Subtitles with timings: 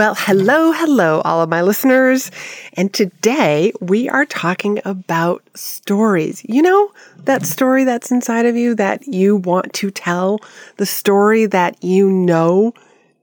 [0.00, 2.30] Well, hello, hello, all of my listeners.
[2.72, 6.42] And today we are talking about stories.
[6.48, 6.90] You know,
[7.24, 10.40] that story that's inside of you that you want to tell,
[10.78, 12.72] the story that you know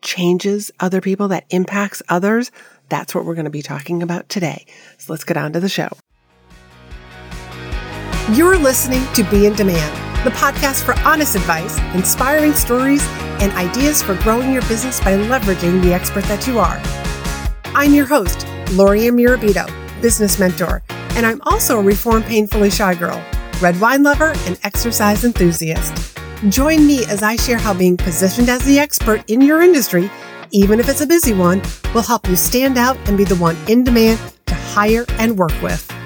[0.04, 2.52] changes other people, that impacts others.
[2.90, 4.68] That's what we're going to be talking about today.
[5.00, 5.90] So let's get on to the show.
[8.34, 13.06] You're listening to Be in Demand, the podcast for honest advice, inspiring stories,
[13.40, 16.82] and ideas for growing your business by leveraging the expert that you are.
[17.76, 19.68] I'm your host, Lori Mirabito,
[20.02, 23.24] business mentor, and I'm also a reformed painfully shy girl,
[23.62, 26.18] red wine lover, and exercise enthusiast.
[26.50, 30.10] Join me as I share how being positioned as the expert in your industry,
[30.52, 31.62] even if it's a busy one,
[31.94, 35.62] will help you stand out and be the one in demand to hire and work
[35.62, 35.97] with.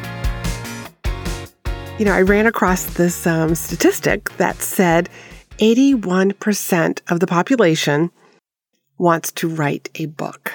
[2.02, 5.08] You know, I ran across this um, statistic that said
[5.60, 8.10] 81% of the population
[8.98, 10.52] wants to write a book.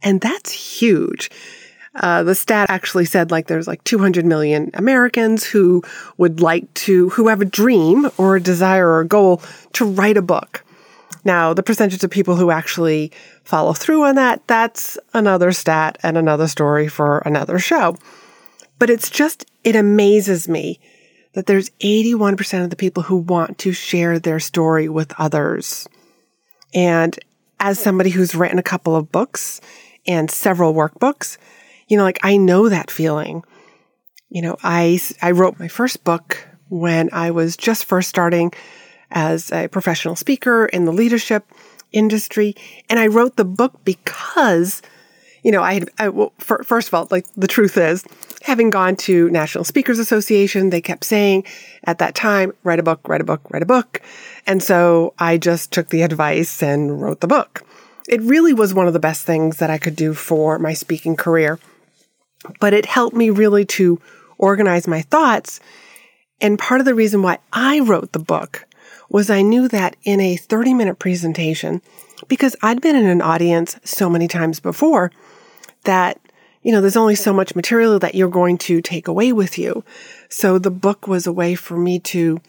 [0.00, 1.28] And that's huge.
[1.96, 5.82] Uh, the stat actually said like there's like 200 million Americans who
[6.18, 9.42] would like to, who have a dream or a desire or a goal
[9.72, 10.64] to write a book.
[11.24, 13.10] Now, the percentage of people who actually
[13.42, 17.96] follow through on that, that's another stat and another story for another show.
[18.78, 20.80] But it's just, it amazes me
[21.32, 25.88] that there's 81% of the people who want to share their story with others.
[26.74, 27.18] And
[27.60, 29.60] as somebody who's written a couple of books
[30.06, 31.38] and several workbooks,
[31.88, 33.44] you know, like I know that feeling.
[34.28, 38.52] You know, I, I wrote my first book when I was just first starting
[39.10, 41.44] as a professional speaker in the leadership
[41.92, 42.56] industry.
[42.90, 44.82] And I wrote the book because
[45.42, 48.04] you know, I had, I, well, for, first of all, like the truth is,
[48.42, 51.44] having gone to National Speakers Association, they kept saying
[51.84, 54.00] at that time, write a book, write a book, write a book.
[54.46, 57.64] And so I just took the advice and wrote the book.
[58.08, 61.16] It really was one of the best things that I could do for my speaking
[61.16, 61.58] career.
[62.60, 64.00] But it helped me really to
[64.38, 65.60] organize my thoughts.
[66.40, 68.66] And part of the reason why I wrote the book
[69.08, 71.82] was I knew that in a 30 minute presentation,
[72.28, 75.10] because I'd been in an audience so many times before,
[75.84, 76.20] that,
[76.62, 79.84] you know, there's only so much material that you're going to take away with you.
[80.28, 82.40] So the book was a way for me to,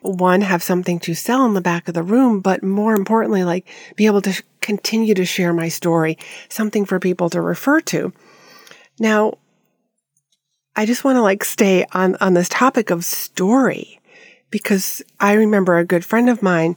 [0.00, 3.66] one, have something to sell in the back of the room, but more importantly, like
[3.96, 8.12] be able to sh- continue to share my story, something for people to refer to.
[8.98, 9.34] Now,
[10.74, 14.00] I just want to like stay on, on this topic of story
[14.50, 16.76] because I remember a good friend of mine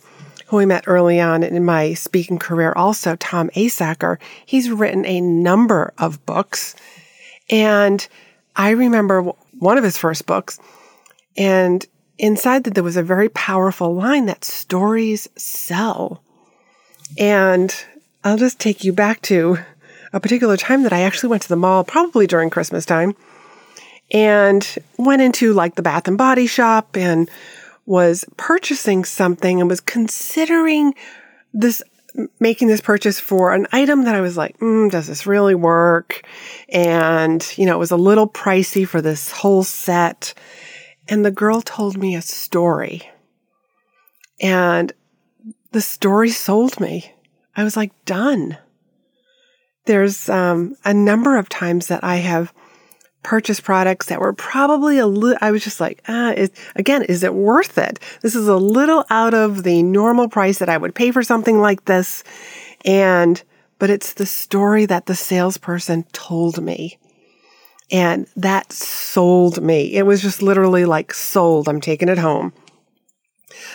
[0.49, 4.17] who I met early on in my speaking career, also Tom Asacker.
[4.47, 6.75] He's written a number of books.
[7.51, 8.07] And
[8.55, 9.21] I remember
[9.59, 10.59] one of his first books,
[11.37, 11.85] and
[12.17, 16.23] inside that there was a very powerful line that stories sell.
[17.17, 17.73] And
[18.23, 19.59] I'll just take you back to
[20.13, 23.15] a particular time that I actually went to the mall, probably during Christmas time,
[24.11, 24.67] and
[24.97, 27.29] went into like the Bath and Body Shop and
[27.89, 30.93] was purchasing something and was considering
[31.51, 31.81] this
[32.39, 36.21] making this purchase for an item that I was like, mm, does this really work?
[36.69, 40.35] And, you know, it was a little pricey for this whole set.
[41.07, 43.09] And the girl told me a story.
[44.39, 44.93] And
[45.71, 47.11] the story sold me.
[47.55, 48.57] I was like, done.
[49.85, 52.53] There's um, a number of times that I have
[53.23, 57.23] purchase products that were probably a little, I was just like, ah, is, again, is
[57.23, 57.99] it worth it?
[58.21, 61.59] This is a little out of the normal price that I would pay for something
[61.59, 62.23] like this.
[62.85, 63.41] And,
[63.77, 66.97] but it's the story that the salesperson told me.
[67.91, 69.93] And that sold me.
[69.93, 71.67] It was just literally like sold.
[71.67, 72.53] I'm taking it home.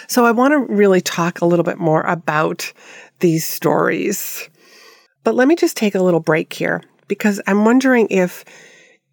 [0.07, 2.73] So I want to really talk a little bit more about
[3.21, 4.49] these stories.
[5.25, 8.45] But let me just take a little break here because I'm wondering if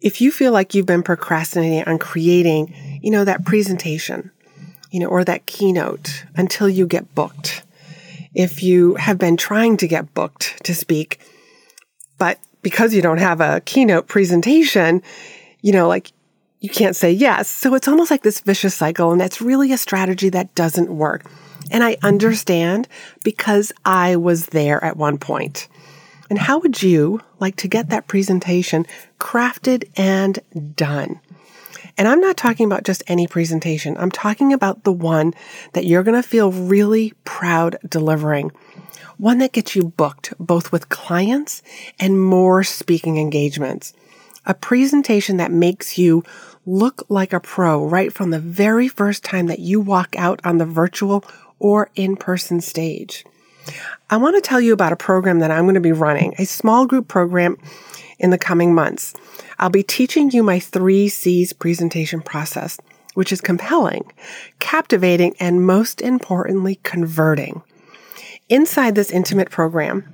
[0.02, 4.30] if you feel like you've been procrastinating on creating, you know, that presentation,
[4.90, 7.62] you know, or that keynote until you get booked,
[8.34, 11.20] if you have been trying to get booked to speak,
[12.18, 15.02] but because you don't have a keynote presentation,
[15.60, 16.12] you know, like
[16.60, 17.48] you can't say yes.
[17.48, 19.12] So it's almost like this vicious cycle.
[19.12, 21.24] And that's really a strategy that doesn't work.
[21.70, 22.88] And I understand
[23.24, 25.68] because I was there at one point.
[26.32, 28.86] And how would you like to get that presentation
[29.20, 30.38] crafted and
[30.74, 31.20] done?
[31.98, 33.98] And I'm not talking about just any presentation.
[33.98, 35.34] I'm talking about the one
[35.74, 38.50] that you're going to feel really proud delivering.
[39.18, 41.62] One that gets you booked both with clients
[42.00, 43.92] and more speaking engagements.
[44.46, 46.24] A presentation that makes you
[46.64, 50.56] look like a pro right from the very first time that you walk out on
[50.56, 51.26] the virtual
[51.58, 53.22] or in person stage.
[54.10, 56.44] I want to tell you about a program that I'm going to be running, a
[56.44, 57.56] small group program
[58.18, 59.14] in the coming months.
[59.58, 62.78] I'll be teaching you my three C's presentation process,
[63.14, 64.10] which is compelling,
[64.58, 67.62] captivating, and most importantly, converting.
[68.48, 70.06] Inside this intimate program,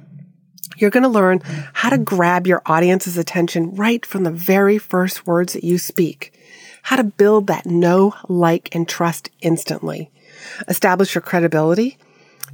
[0.77, 1.41] you're going to learn
[1.73, 6.33] how to grab your audience's attention right from the very first words that you speak,
[6.83, 10.11] how to build that know, like, and trust instantly,
[10.69, 11.99] establish your credibility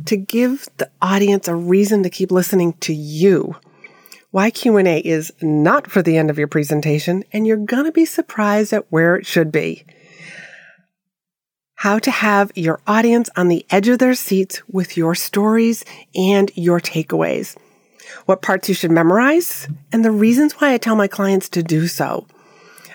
[0.07, 3.57] to give the audience a reason to keep listening to you.
[4.31, 8.05] Why Q&A is not for the end of your presentation and you're going to be
[8.05, 9.85] surprised at where it should be.
[11.77, 16.51] How to have your audience on the edge of their seats with your stories and
[16.55, 17.57] your takeaways
[18.27, 21.87] what parts you should memorize, and the reasons why I tell my clients to do
[21.87, 22.27] so.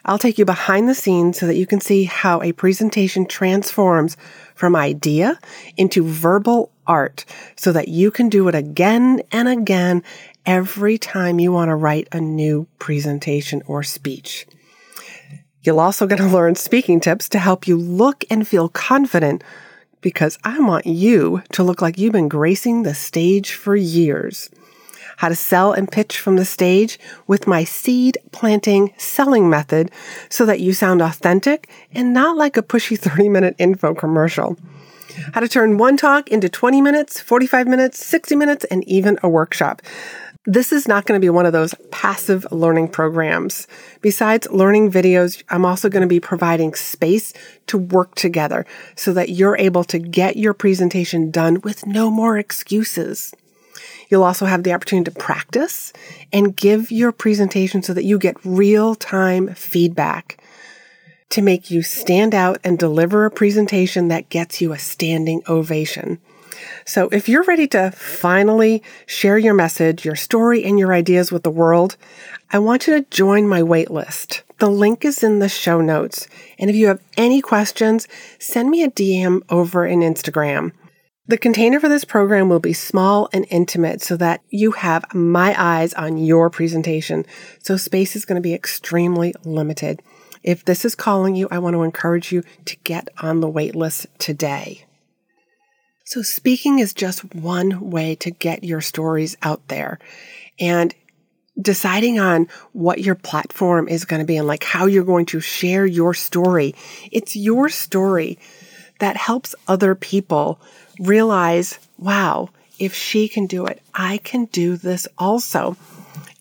[0.10, 4.18] I'll take you behind the scenes so that you can see how a presentation transforms
[4.56, 5.40] from idea
[5.78, 7.26] into verbal art
[7.56, 10.02] so that you can do it again and again
[10.48, 14.48] every time you want to write a new presentation or speech.
[15.62, 19.44] You'll also get to learn speaking tips to help you look and feel confident
[20.02, 24.50] because I want you to look like you've been gracing the stage for years
[25.20, 29.92] how to sell and pitch from the stage with my seed planting selling method
[30.30, 34.58] so that you sound authentic and not like a pushy 30 minute info commercial.
[35.34, 39.28] How to turn one talk into 20 minutes, 45 minutes, 60 minutes, and even a
[39.28, 39.82] workshop.
[40.46, 43.68] This is not going to be one of those passive learning programs.
[44.02, 47.34] Besides learning videos, I'm also going to be providing space
[47.68, 52.38] to work together so that you're able to get your presentation done with no more
[52.38, 53.34] excuses.
[54.10, 55.94] You'll also have the opportunity to practice
[56.34, 60.42] and give your presentation so that you get real time feedback
[61.30, 66.20] to make you stand out and deliver a presentation that gets you a standing ovation.
[66.86, 71.44] So if you're ready to finally share your message, your story, and your ideas with
[71.44, 71.96] the world,
[72.52, 74.42] I want you to join my waitlist.
[74.58, 76.28] The link is in the show notes.
[76.58, 78.08] And if you have any questions,
[78.40, 80.72] send me a DM over in Instagram.
[81.30, 85.54] The container for this program will be small and intimate so that you have my
[85.56, 87.24] eyes on your presentation.
[87.60, 90.02] So space is going to be extremely limited.
[90.42, 93.76] If this is calling you, I want to encourage you to get on the wait
[93.76, 94.88] list today.
[96.04, 100.00] So speaking is just one way to get your stories out there
[100.60, 100.96] and
[101.62, 105.42] deciding on what your platform is going to be and like how you're going to
[105.42, 106.74] share your story.
[107.12, 108.40] It's your story
[109.00, 110.60] that helps other people
[111.00, 115.76] realize, wow, if she can do it, I can do this also.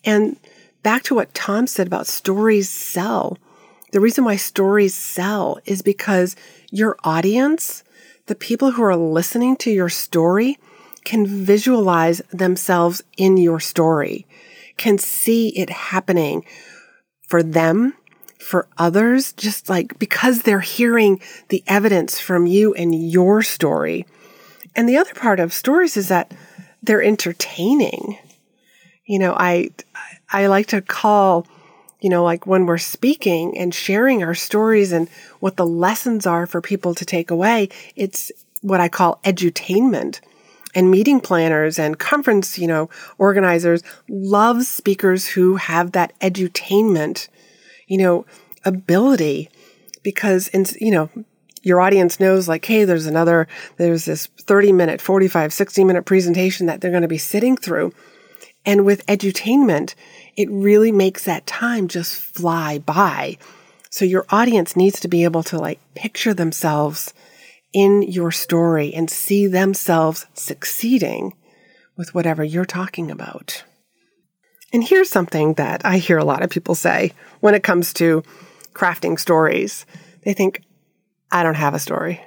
[0.04, 0.36] And
[0.82, 3.38] back to what Tom said about stories sell.
[3.92, 6.36] The reason why stories sell is because
[6.70, 7.82] your audience,
[8.26, 10.58] the people who are listening to your story,
[11.04, 14.26] can visualize themselves in your story,
[14.76, 16.44] can see it happening
[17.26, 17.94] for them,
[18.38, 24.06] for others, just like because they're hearing the evidence from you and your story.
[24.76, 26.32] And the other part of stories is that
[26.82, 28.18] they're entertaining.
[29.04, 29.70] You know, I
[30.30, 31.46] I like to call,
[32.00, 35.08] you know, like when we're speaking and sharing our stories and
[35.40, 38.30] what the lessons are for people to take away, it's
[38.60, 40.20] what I call edutainment.
[40.74, 47.28] And meeting planners and conference, you know, organizers love speakers who have that edutainment,
[47.88, 48.24] you know,
[48.64, 49.50] ability
[50.02, 51.10] because, in, you know,
[51.62, 56.66] your audience knows like, hey, there's another, there's this 30 minute, 45, 60 minute presentation
[56.66, 57.92] that they're going to be sitting through.
[58.64, 59.94] And with edutainment,
[60.36, 63.38] it really makes that time just fly by.
[63.90, 67.12] So your audience needs to be able to like picture themselves
[67.72, 71.34] in your story and see themselves succeeding
[71.96, 73.64] with whatever you're talking about.
[74.72, 78.22] And here's something that I hear a lot of people say when it comes to
[78.74, 79.86] crafting stories.
[80.24, 80.62] They think,
[81.30, 82.20] I don't have a story.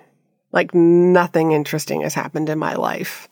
[0.51, 3.27] Like nothing interesting has happened in my life.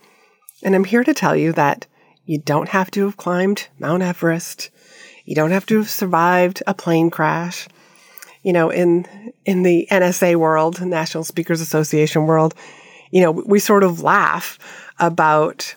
[0.64, 1.88] And I'm here to tell you that
[2.26, 4.70] you don't have to have climbed Mount Everest.
[5.26, 7.68] You don't have to have survived a plane crash.
[8.44, 9.06] You know, in
[9.46, 12.54] in the NSA world, National Speakers Association world,
[13.12, 14.60] you know, we sort of laugh
[15.00, 15.76] about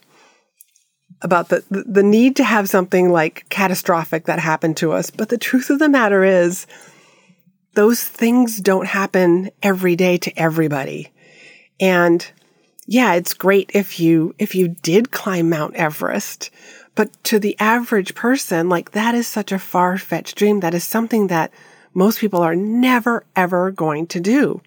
[1.23, 5.11] about the, the need to have something like catastrophic that happened to us.
[5.11, 6.67] But the truth of the matter is
[7.75, 11.11] those things don't happen every day to everybody.
[11.81, 12.29] And
[12.87, 16.51] yeah, it's great if you, if you did climb Mount Everest,
[16.95, 20.61] but to the average person, like that is such a far fetched dream.
[20.61, 21.51] That is something that
[21.95, 24.61] most people are never, ever going to do.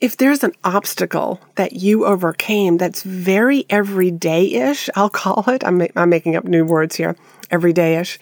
[0.00, 5.86] If there's an obstacle that you overcame that's very everyday ish, I'll call it, I'm,
[5.96, 7.16] I'm making up new words here,
[7.50, 8.18] everyday ish,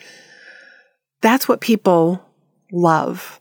[1.21, 2.25] that's what people
[2.71, 3.39] love.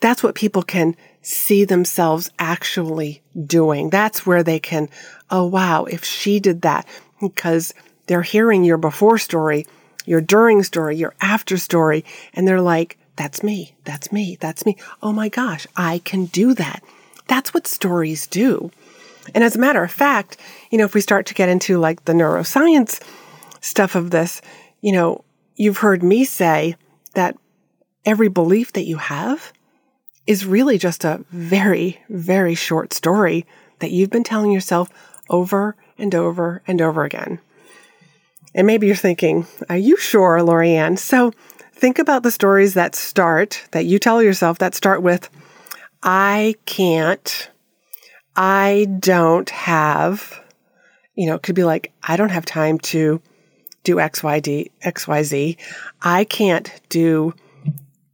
[0.00, 3.90] That's what people can see themselves actually doing.
[3.90, 4.88] That's where they can,
[5.30, 6.86] oh, wow, if she did that,
[7.20, 7.74] because
[8.06, 9.66] they're hearing your before story,
[10.06, 14.76] your during story, your after story, and they're like, that's me, that's me, that's me.
[15.02, 16.82] Oh my gosh, I can do that.
[17.28, 18.70] That's what stories do.
[19.34, 20.38] And as a matter of fact,
[20.70, 23.00] you know, if we start to get into like the neuroscience
[23.60, 24.40] stuff of this,
[24.80, 25.24] you know,
[25.56, 26.76] you've heard me say
[27.14, 27.36] that
[28.04, 29.52] every belief that you have
[30.26, 33.46] is really just a very, very short story
[33.80, 34.88] that you've been telling yourself
[35.28, 37.38] over and over and over again.
[38.54, 40.98] And maybe you're thinking, are you sure, Lorianne?
[40.98, 41.32] So
[41.72, 45.28] think about the stories that start, that you tell yourself, that start with,
[46.02, 47.50] I can't,
[48.36, 50.40] I don't have,
[51.14, 53.20] you know, it could be like, I don't have time to
[53.82, 55.56] do XYD, XYZ.
[56.02, 57.34] I can't do,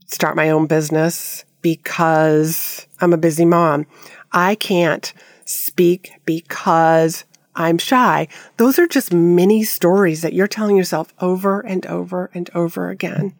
[0.06, 3.86] start my own business because I'm a busy mom.
[4.32, 5.12] I can't
[5.44, 7.24] speak because
[7.54, 8.28] I'm shy.
[8.56, 13.34] Those are just mini stories that you're telling yourself over and over and over again.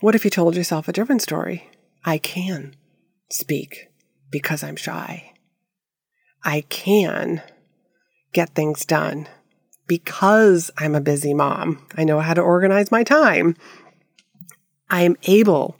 [0.00, 1.68] What if you told yourself a different story?
[2.04, 2.74] I can
[3.30, 3.88] speak
[4.30, 5.32] because I'm shy.
[6.42, 7.42] I can
[8.32, 9.28] get things done
[9.86, 11.86] because I'm a busy mom.
[11.96, 13.56] I know how to organize my time.
[14.90, 15.76] I am able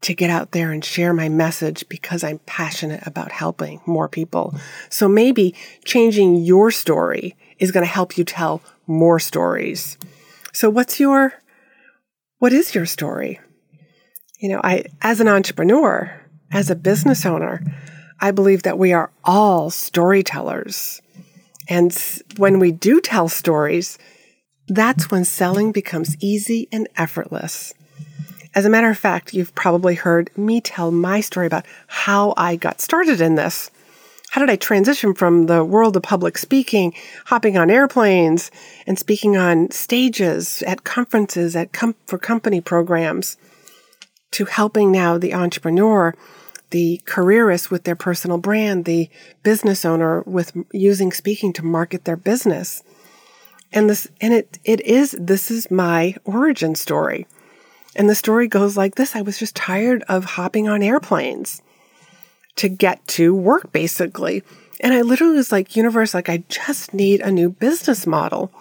[0.00, 4.54] to get out there and share my message because I'm passionate about helping more people.
[4.90, 5.54] So maybe
[5.84, 9.98] changing your story is going to help you tell more stories.
[10.52, 11.34] So what's your
[12.38, 13.40] what is your story?
[14.38, 16.12] You know, I as an entrepreneur,
[16.52, 17.62] as a business owner,
[18.20, 21.02] I believe that we are all storytellers.
[21.68, 21.92] And
[22.36, 23.98] when we do tell stories,
[24.68, 27.74] that's when selling becomes easy and effortless.
[28.54, 32.56] As a matter of fact, you've probably heard me tell my story about how I
[32.56, 33.70] got started in this.
[34.30, 36.94] How did I transition from the world of public speaking,
[37.26, 38.50] hopping on airplanes,
[38.86, 43.36] and speaking on stages at conferences, at com- for company programs,
[44.32, 46.14] to helping now the entrepreneur
[46.70, 49.08] the careerist with their personal brand, the
[49.42, 52.82] business owner with using speaking to market their business.
[53.72, 57.26] And this, and it, it is, this is my origin story.
[57.96, 59.16] And the story goes like this.
[59.16, 61.62] I was just tired of hopping on airplanes
[62.56, 64.42] to get to work basically.
[64.80, 68.52] And I literally was like, universe, like I just need a new business model.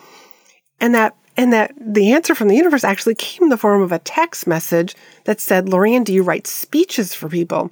[0.80, 3.92] And that and that the answer from the universe actually came in the form of
[3.92, 7.72] a text message that said, Lorianne, do you write speeches for people?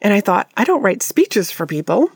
[0.00, 2.10] And I thought, I don't write speeches for people.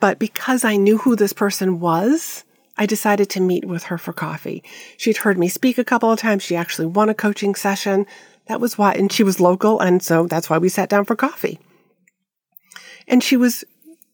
[0.00, 2.44] But because I knew who this person was,
[2.78, 4.62] I decided to meet with her for coffee.
[4.96, 6.42] She'd heard me speak a couple of times.
[6.42, 8.06] She actually won a coaching session.
[8.46, 9.80] That was why, and she was local.
[9.80, 11.58] And so that's why we sat down for coffee.
[13.06, 13.64] And she was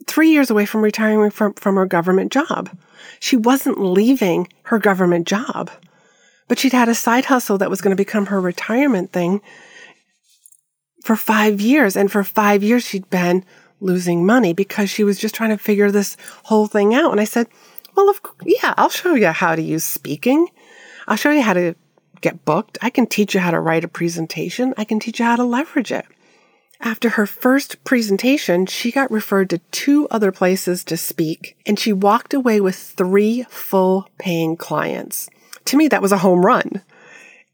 [0.07, 2.71] three years away from retiring from, from her government job.
[3.21, 5.71] She wasn't leaving her government job,
[6.49, 9.41] but she'd had a side hustle that was going to become her retirement thing
[11.03, 11.97] for five years.
[11.97, 13.45] And for five years, she'd been
[13.81, 17.13] losing money because she was just trying to figure this whole thing out.
[17.13, 17.49] And I said,
[17.95, 20.49] well, of, yeah, I'll show you how to use speaking.
[21.07, 21.75] I'll show you how to
[22.21, 22.79] get booked.
[22.81, 24.75] I can teach you how to write a presentation.
[24.79, 26.07] I can teach you how to leverage it.
[26.81, 31.93] After her first presentation, she got referred to two other places to speak, and she
[31.93, 35.31] walked away with three full paying clients.
[35.66, 36.83] To me, that was a home run.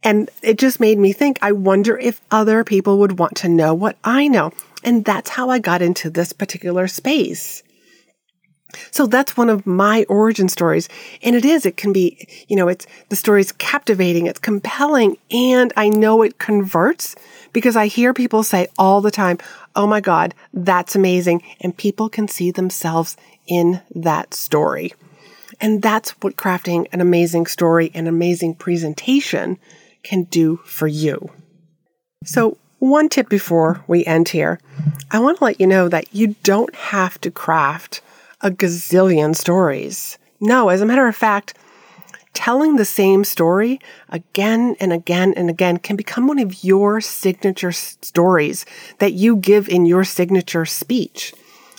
[0.03, 3.75] And it just made me think, I wonder if other people would want to know
[3.75, 4.53] what I know.
[4.83, 7.63] And that's how I got into this particular space.
[8.91, 10.89] So that's one of my origin stories.
[11.23, 15.73] And it is, it can be, you know, it's the story's captivating, it's compelling, and
[15.77, 17.17] I know it converts
[17.53, 19.39] because I hear people say all the time,
[19.77, 21.43] Oh my God, that's amazing.
[21.61, 24.93] And people can see themselves in that story.
[25.61, 29.59] And that's what crafting an amazing story, an amazing presentation
[30.03, 31.31] can do for you.
[32.25, 34.59] So, one tip before we end here
[35.11, 38.01] I want to let you know that you don't have to craft
[38.41, 40.19] a gazillion stories.
[40.41, 41.55] No, as a matter of fact,
[42.33, 43.79] telling the same story
[44.09, 48.65] again and again and again can become one of your signature stories
[48.99, 51.35] that you give in your signature speech.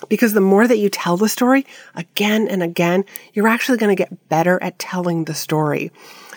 [0.08, 1.64] Because the more that you tell the story
[1.94, 5.90] again and again, you're actually going to get better at telling the story.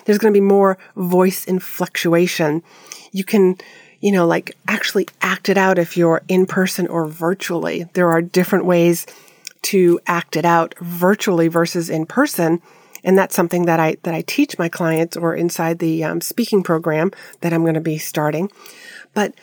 [0.04, 2.62] There's going to be more voice inflectuation.
[3.10, 3.58] You can,
[4.00, 7.86] you know, like actually act it out if you're in person or virtually.
[7.94, 9.04] There are different ways
[9.66, 12.62] to act it out virtually versus in person.
[13.02, 16.62] And that's something that I, that I teach my clients or inside the um, speaking
[16.62, 18.50] program that I'm going to be starting.
[19.12, 19.34] But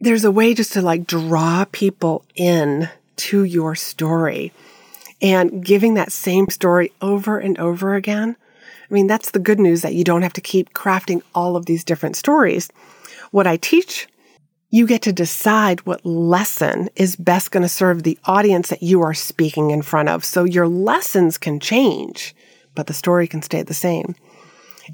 [0.00, 4.52] there's a way just to like draw people in to your story
[5.22, 8.36] and giving that same story over and over again.
[8.90, 11.64] I mean, that's the good news that you don't have to keep crafting all of
[11.64, 12.68] these different stories.
[13.30, 14.08] What I teach,
[14.72, 19.02] you get to decide what lesson is best going to serve the audience that you
[19.02, 20.24] are speaking in front of.
[20.24, 22.34] So your lessons can change,
[22.74, 24.16] but the story can stay the same.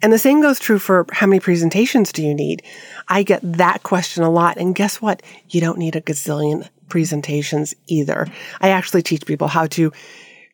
[0.02, 2.64] And the same goes true for how many presentations do you need?
[3.06, 4.56] I get that question a lot.
[4.56, 5.22] And guess what?
[5.48, 8.26] You don't need a gazillion presentations either.
[8.60, 9.92] I actually teach people how to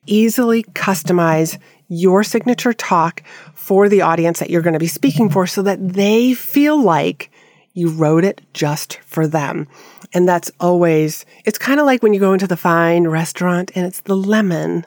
[0.05, 3.23] easily customize your signature talk
[3.55, 7.31] for the audience that you're going to be speaking for so that they feel like
[7.75, 9.69] you wrote it just for them.
[10.13, 13.85] And that's always, it's kind of like when you go into the fine restaurant and
[13.85, 14.87] it's the lemon,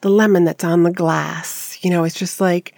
[0.00, 1.76] the lemon that's on the glass.
[1.82, 2.72] You know, it's just like,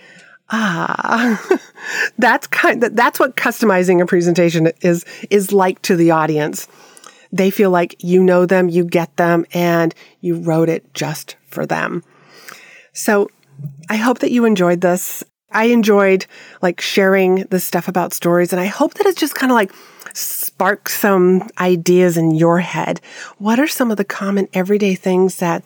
[0.50, 1.60] ah,
[2.18, 6.66] that's kind of, that's what customizing a presentation is, is like to the audience.
[7.30, 11.66] They feel like you know them, you get them, and you wrote it just for
[11.66, 12.02] them.
[12.92, 13.30] So
[13.88, 15.24] I hope that you enjoyed this.
[15.52, 16.26] I enjoyed
[16.60, 19.72] like sharing the stuff about stories, and I hope that it's just kind of like
[20.14, 23.00] spark some ideas in your head.
[23.38, 25.62] What are some of the common everyday things that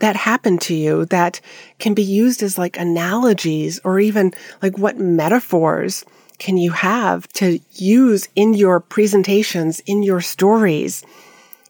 [0.00, 1.40] that happen to you that
[1.78, 4.32] can be used as like analogies or even
[4.62, 6.04] like what metaphors
[6.38, 11.04] can you have to use in your presentations, in your stories?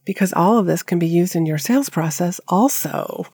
[0.05, 3.27] Because all of this can be used in your sales process also.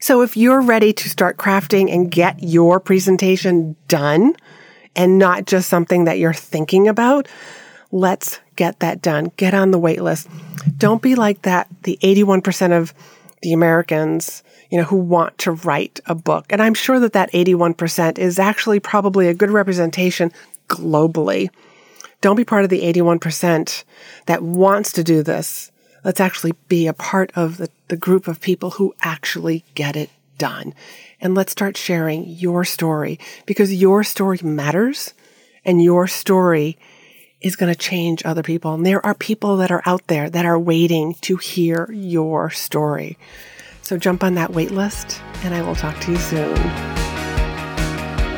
[0.00, 4.36] So if you're ready to start crafting and get your presentation done
[4.94, 7.26] and not just something that you're thinking about,
[7.90, 9.32] let's get that done.
[9.36, 10.28] Get on the wait list.
[10.76, 12.94] Don't be like that, the 81% of
[13.42, 16.46] the Americans, you know, who want to write a book.
[16.50, 20.32] And I'm sure that that 81% is actually probably a good representation
[20.68, 21.50] globally.
[22.20, 23.84] Don't be part of the 81%
[24.26, 25.72] that wants to do this.
[26.04, 30.10] Let's actually be a part of the, the group of people who actually get it
[30.38, 30.74] done.
[31.20, 35.12] And let's start sharing your story because your story matters
[35.64, 36.78] and your story
[37.40, 38.74] is going to change other people.
[38.74, 43.18] And there are people that are out there that are waiting to hear your story.
[43.82, 46.56] So jump on that wait list and I will talk to you soon.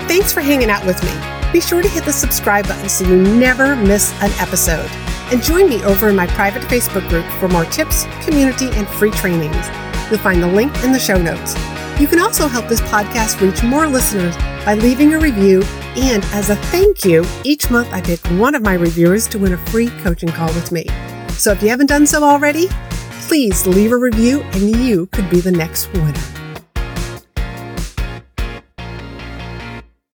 [0.08, 1.52] Thanks for hanging out with me.
[1.52, 4.90] Be sure to hit the subscribe button so you never miss an episode.
[5.30, 9.10] And join me over in my private Facebook group for more tips, community, and free
[9.12, 9.68] trainings.
[10.10, 11.54] You'll find the link in the show notes.
[12.00, 15.62] You can also help this podcast reach more listeners by leaving a review.
[15.96, 19.52] And as a thank you, each month I pick one of my reviewers to win
[19.52, 20.86] a free coaching call with me.
[21.30, 22.68] So if you haven't done so already,
[23.28, 26.39] please leave a review and you could be the next winner.